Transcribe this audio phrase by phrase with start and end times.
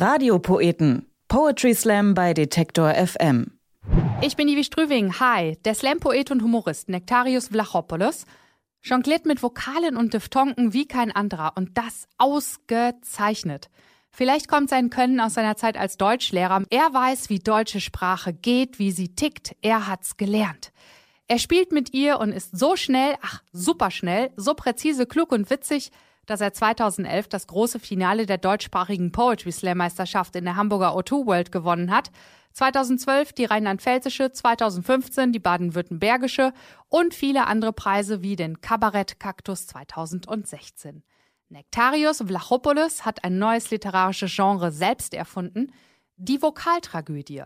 [0.00, 1.06] Radiopoeten.
[1.26, 3.58] Poetry Slam bei Detektor FM.
[4.22, 5.18] Ich bin Ivi Strüving.
[5.18, 5.56] Hi.
[5.64, 8.24] Der Slam-Poet und Humorist Nektarius Vlachopoulos
[8.80, 13.70] jongliert mit Vokalen und Diphthongen wie kein anderer und das ausgezeichnet.
[14.12, 16.62] Vielleicht kommt sein Können aus seiner Zeit als Deutschlehrer.
[16.70, 19.56] Er weiß, wie deutsche Sprache geht, wie sie tickt.
[19.62, 20.70] Er hat's gelernt.
[21.26, 25.50] Er spielt mit ihr und ist so schnell, ach, super schnell, so präzise, klug und
[25.50, 25.90] witzig,
[26.28, 31.26] dass er 2011 das große Finale der deutschsprachigen Poetry Slam Meisterschaft in der Hamburger O2
[31.26, 32.10] World gewonnen hat.
[32.52, 36.52] 2012 die rheinland-pfälzische, 2015 die baden-württembergische
[36.88, 41.02] und viele andere Preise wie den Kabarett Kaktus 2016.
[41.48, 45.72] Nektarios Vlachopoulos hat ein neues literarisches Genre selbst erfunden,
[46.16, 47.44] die Vokaltragödie.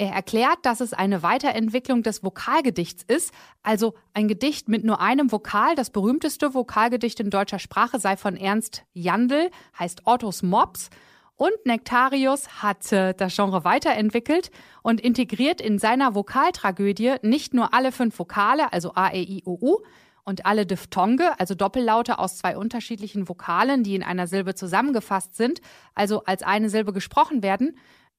[0.00, 5.30] Er erklärt, dass es eine Weiterentwicklung des Vokalgedichts ist, also ein Gedicht mit nur einem
[5.30, 5.74] Vokal.
[5.74, 10.88] Das berühmteste Vokalgedicht in deutscher Sprache sei von Ernst Jandl, heißt Ottos Mops.
[11.36, 14.50] Und Nektarius hat äh, das Genre weiterentwickelt
[14.82, 19.58] und integriert in seiner Vokaltragödie nicht nur alle fünf Vokale, also A, E, I, O,
[19.60, 19.78] U,
[20.24, 25.60] und alle Diphthonge, also Doppellaute aus zwei unterschiedlichen Vokalen, die in einer Silbe zusammengefasst sind,
[25.94, 27.76] also als eine Silbe gesprochen werden,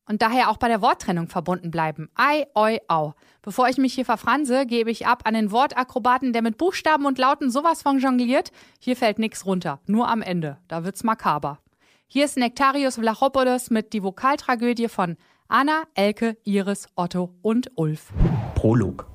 [0.07, 2.09] und daher auch bei der Worttrennung verbunden bleiben.
[2.15, 3.13] Ei, oi, au.
[3.41, 7.17] Bevor ich mich hier verfranse, gebe ich ab an den Wortakrobaten, der mit Buchstaben und
[7.17, 8.51] Lauten sowas von jongliert.
[8.79, 10.57] Hier fällt nichts runter, nur am Ende.
[10.67, 11.59] Da wird's makaber.
[12.07, 15.15] Hier ist Nektarius Vlachopoulos mit die Vokaltragödie von
[15.47, 18.11] Anna, Elke, Iris, Otto und Ulf.
[18.55, 19.07] Prolog.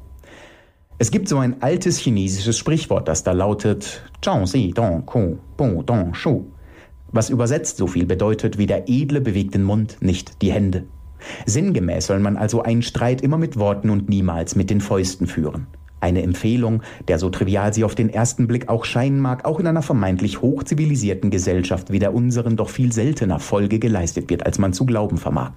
[0.99, 5.83] Es gibt so ein altes chinesisches Sprichwort, das da lautet Zhang Si Dong Ku Bo
[5.83, 6.47] Dong Shu
[7.13, 10.85] was übersetzt so viel bedeutet wie der edle bewegt den Mund, nicht die Hände.
[11.47, 15.67] Sinngemäß soll man also einen Streit immer mit Worten und niemals mit den Fäusten führen.
[15.99, 19.67] Eine Empfehlung, der so trivial sie auf den ersten Blick auch scheinen mag, auch in
[19.67, 24.73] einer vermeintlich hochzivilisierten Gesellschaft wie der unseren doch viel seltener Folge geleistet wird, als man
[24.73, 25.53] zu glauben vermag.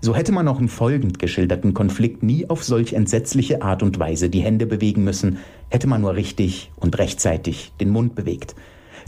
[0.00, 4.28] So hätte man auch im folgend geschilderten Konflikt nie auf solch entsetzliche Art und Weise
[4.28, 5.38] die Hände bewegen müssen,
[5.68, 8.54] hätte man nur richtig und rechtzeitig den Mund bewegt.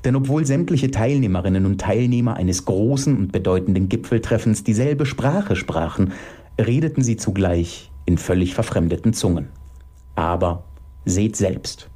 [0.05, 6.13] Denn obwohl sämtliche Teilnehmerinnen und Teilnehmer eines großen und bedeutenden Gipfeltreffens dieselbe Sprache sprachen,
[6.61, 9.49] redeten sie zugleich in völlig verfremdeten Zungen.
[10.15, 10.65] Aber
[11.05, 11.91] seht selbst.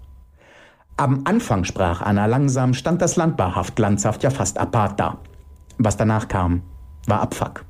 [0.97, 5.19] Am Anfang sprach Anna langsam, stand das Land wahrhaft, glanzhaft, ja fast apart da.
[5.79, 6.63] Was danach kam,
[7.07, 7.65] war Abfuck.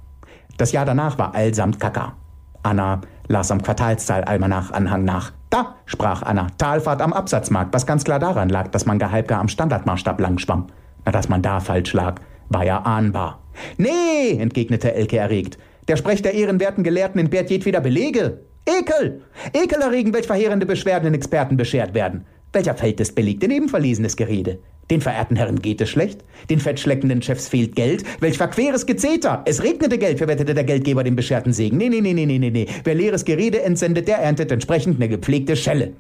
[0.57, 2.15] Das Jahr danach war allsamt Kaka.
[2.63, 5.33] Anna las am Quartalszahl-Almanach Anhang nach.
[5.53, 9.29] Da, sprach Anna, Talfahrt am Absatzmarkt, was ganz klar daran lag, dass man gar halb
[9.29, 10.69] gar am Standardmaßstab lang schwamm.
[11.05, 12.15] Na, dass man da falsch lag,
[12.49, 13.39] war ja ahnbar.
[13.77, 15.59] Nee, entgegnete Elke erregt.
[15.89, 18.41] Der Sprech der ehrenwerten Gelehrten entbehrt jedweder Belege.
[18.65, 19.25] Ekel!
[19.53, 22.25] Ekel erregen, welch verheerende Beschwerden den Experten beschert werden.
[22.53, 24.59] Welcher Feldtest belegt denn eben verlesenes Gerede?
[24.91, 26.23] Den verehrten Herren geht es schlecht.
[26.51, 28.05] Den fettschleckenden Chefs fehlt Geld.
[28.21, 29.43] Welch verqueres Gezeter.
[29.47, 31.79] Es regnete Geld, verwettete der Geldgeber den bescherten Segen.
[31.79, 32.67] Nee, nee, nee, nee, nee, nee.
[32.85, 35.95] Wer leeres Gerede entsendet, der erntet entsprechend eine gepflegte Schelle.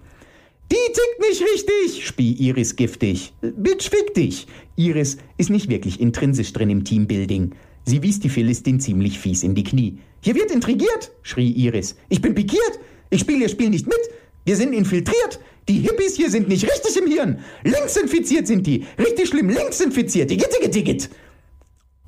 [0.70, 3.32] Die tickt nicht richtig, spie Iris giftig.
[3.40, 4.46] Bitch, fick dich.
[4.76, 7.52] Iris ist nicht wirklich intrinsisch drin im Teambuilding.
[7.84, 9.98] Sie wies die Philistin ziemlich fies in die Knie.
[10.20, 11.96] Hier wird intrigiert, schrie Iris.
[12.08, 12.78] Ich bin pikiert.
[13.10, 14.00] Ich spiele ihr Spiel nicht mit.
[14.44, 15.40] Wir sind infiltriert.
[15.68, 17.38] Die Hippies hier sind nicht richtig im Hirn.
[17.62, 18.86] Linksinfiziert sind die.
[18.98, 20.30] Richtig schlimm linksinfiziert.
[20.30, 21.10] Die gitte, gitte, gitt.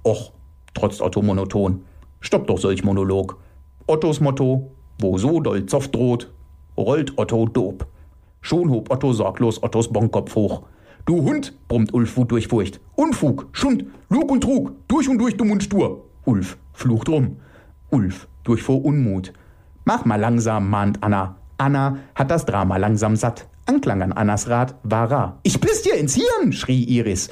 [0.04, 0.32] Och,
[0.75, 1.84] trotzt Otto monoton.
[2.20, 3.37] Stopp doch solch Monolog.
[3.87, 6.32] Ottos Motto, wo so doll Zoff droht,
[6.76, 7.87] rollt Otto dob.
[8.41, 10.62] Schon hob Otto sorglos Ottos Bonkopf hoch.
[11.04, 12.81] Du Hund, brummt Ulf Wut durch Furcht.
[12.97, 16.06] Unfug, Schund, Lug und Trug, durch und durch dumm und stur.
[16.25, 17.36] Ulf flucht rum.
[17.91, 19.34] Ulf durch vor Unmut.
[19.84, 21.36] Mach mal langsam, mahnt Anna.
[21.59, 23.47] Anna hat das Drama langsam satt.
[23.66, 25.38] Anklang an Annas Rat war rar.
[25.42, 27.31] Ich biss dir ins Hirn, schrie Iris.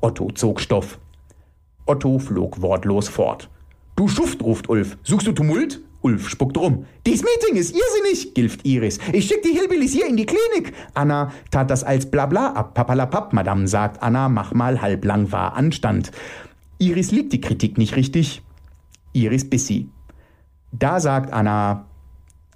[0.00, 0.98] Otto zog Stoff.
[1.86, 3.50] Otto flog wortlos fort.
[3.96, 4.96] Du Schuft, ruft Ulf.
[5.02, 5.80] Suchst du Tumult?
[6.00, 6.86] Ulf spuckt rum.
[7.06, 8.98] Dies Meeting ist irrsinnig, gilft Iris.
[9.12, 10.72] Ich schick die Hillbillies hier in die Klinik.
[10.94, 12.74] Anna tat das als Blabla ab.
[12.74, 16.12] Papalapap, Madame, sagt Anna, mach mal halblang war Anstand.
[16.78, 18.42] Iris liegt die Kritik nicht richtig.
[19.12, 19.90] Iris biss sie.
[20.70, 21.87] Da sagt Anna,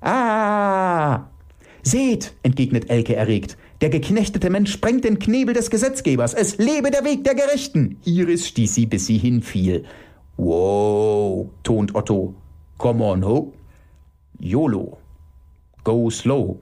[0.03, 1.29] Ah!
[1.85, 6.35] Seht, entgegnet Elke erregt, der geknechtete Mensch sprengt den Knebel des Gesetzgebers.
[6.35, 7.99] Es lebe der Weg der Gerechten.
[8.05, 9.85] Iris stieß sie, bis sie hinfiel.
[10.37, 12.35] Wow, tont Otto.
[12.79, 13.53] Come on, ho.
[14.39, 14.99] YOLO.
[15.85, 16.61] Go slow.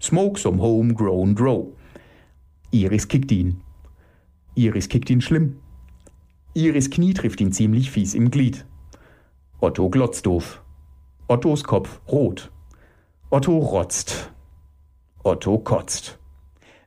[0.00, 1.72] Smoke some homegrown grow.
[2.72, 3.60] Iris kickt ihn.
[4.54, 5.56] Iris kickt ihn schlimm.
[6.54, 8.64] Iris Knie trifft ihn ziemlich fies im Glied.
[9.60, 10.62] Otto glotzt doof.
[11.28, 12.50] Ottos Kopf rot.
[13.32, 14.32] Otto rotzt.
[15.22, 16.18] Otto kotzt.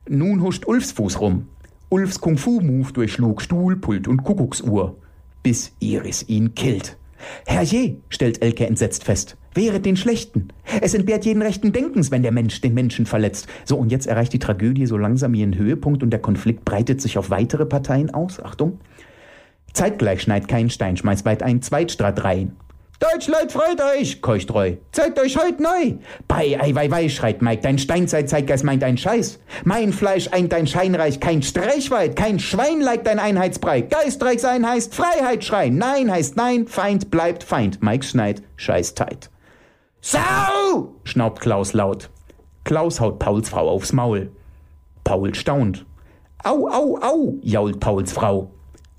[0.06, 1.48] Nun huscht Ulfs Fuß rum.
[1.88, 4.94] Ulfs Kung-Fu-Move durchschlug Stuhl, Pult und Kuckucksuhr.
[5.42, 6.98] bis Iris ihn killt.
[7.46, 10.48] Herrje, stellt Elke entsetzt fest, wehret den Schlechten.
[10.82, 13.46] Es entbehrt jeden rechten Denkens, wenn der Mensch den Menschen verletzt.
[13.64, 17.16] So, und jetzt erreicht die Tragödie so langsam ihren Höhepunkt und der Konflikt breitet sich
[17.16, 18.38] auf weitere Parteien aus.
[18.38, 18.80] Achtung.
[19.72, 22.56] Zeitgleich schneit kein Stein, schmeißt weit ein Zweitstrat rein.
[23.00, 24.78] Deutschland freut euch, keucht Roy.
[24.92, 25.94] Zeigt euch heut neu.
[26.28, 27.62] Bei, ei, wei, wei, schreit Mike.
[27.62, 29.40] Dein Steinzeit-Zeitgeist meint ein Scheiß.
[29.64, 31.18] Mein Fleisch eint dein Scheinreich.
[31.18, 33.80] Kein Streichweit, kein Schwein like dein Einheitsbrei.
[33.82, 35.76] Geistreich sein heißt Freiheit schreien.
[35.76, 37.82] Nein heißt nein, Feind bleibt Feind.
[37.82, 39.30] Mike schneit, scheiß tight.
[40.00, 40.94] Sau!
[41.04, 42.10] schnaubt Klaus laut.
[42.62, 44.30] Klaus haut Pauls Frau aufs Maul.
[45.02, 45.84] Paul staunt.
[46.44, 48.50] Au, au, au, jault Pauls Frau.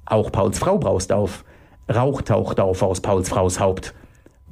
[0.05, 1.45] Auch Pauls Frau braust auf.
[1.93, 3.93] Rauch taucht auf aus Pauls Fraus Haupt.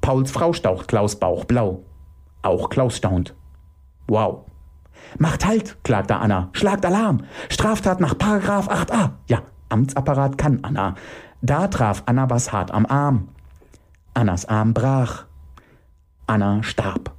[0.02, 1.84] Pauls Frau staucht Klaus Bauch blau.
[2.42, 3.36] Auch Klaus staunt.
[4.08, 4.46] Wow.
[5.18, 6.50] Macht Halt, klagte Anna.
[6.54, 7.24] Schlagt Alarm.
[7.50, 9.12] Straftat nach Paragraph 8a.
[9.28, 10.96] Ja, Amtsapparat kann Anna.
[11.42, 13.30] Da traf Anna was hart am Arm.
[14.14, 15.26] Annas Arm brach.
[16.28, 17.12] Anna starb.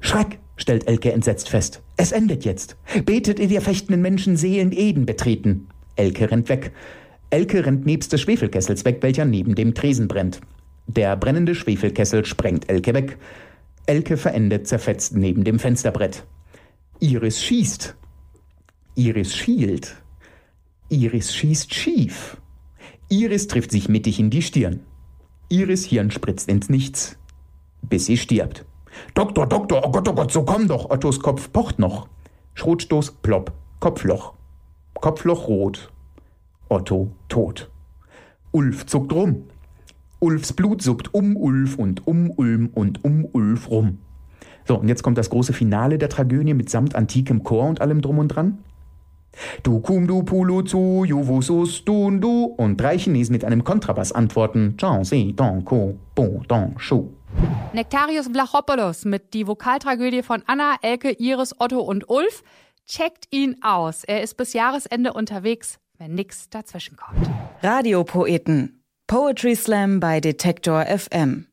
[0.00, 1.82] Schreck, stellt Elke entsetzt fest.
[1.96, 2.76] Es endet jetzt.
[3.04, 5.68] Betet der fechtenden Menschen Seelen Eden betreten.
[5.96, 6.72] Elke rennt weg.
[7.36, 10.40] Elke rennt nebst des Schwefelkessels weg, welcher neben dem Tresen brennt.
[10.86, 13.18] Der brennende Schwefelkessel sprengt Elke weg.
[13.84, 16.24] Elke verendet zerfetzt neben dem Fensterbrett.
[16.98, 17.94] Iris schießt.
[18.94, 19.96] Iris schielt.
[20.88, 22.38] Iris schießt schief.
[23.10, 24.80] Iris trifft sich mittig in die Stirn.
[25.50, 27.18] Iris Hirn spritzt ins Nichts,
[27.82, 28.64] bis sie stirbt.
[29.12, 30.88] Doktor, Doktor, oh Gott, oh Gott, so komm doch.
[30.88, 32.08] Ottos Kopf pocht noch.
[32.54, 34.32] Schrotstoß, plopp, Kopfloch.
[34.94, 35.92] Kopfloch rot,
[36.68, 37.70] Otto tot.
[38.52, 39.44] Ulf zuckt rum.
[40.18, 43.98] Ulfs Blut suppt um Ulf und um Ulm und um Ulf rum.
[44.64, 48.18] So, und jetzt kommt das große Finale der Tragödie mitsamt antikem Chor und allem drum
[48.18, 48.58] und dran.
[49.62, 54.76] Du kum du pulu zu, juvusus dun du und drei Chinesen mit einem Kontrabass antworten
[54.78, 57.10] Zhang si dong ko bon dong shu.
[57.74, 62.42] Nektarius Vlachopoulos mit die Vokaltragödie von Anna, Elke, Iris, Otto und Ulf.
[62.86, 64.04] Checkt ihn aus.
[64.04, 67.30] Er ist bis Jahresende unterwegs wenn nichts dazwischenkommt.
[67.62, 68.82] Radiopoeten.
[69.06, 71.46] Poetry Slam bei Detektor FM.